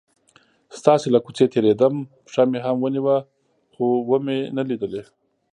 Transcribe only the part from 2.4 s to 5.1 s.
مې هم ونیوه خو ومې نه لیدلې.